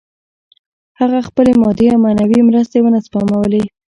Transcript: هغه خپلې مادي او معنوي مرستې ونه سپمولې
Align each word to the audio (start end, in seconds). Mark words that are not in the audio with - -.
هغه 0.99 1.19
خپلې 1.27 1.51
مادي 1.61 1.87
او 1.93 1.99
معنوي 2.05 2.39
مرستې 2.49 2.77
ونه 2.81 2.99
سپمولې 3.05 3.63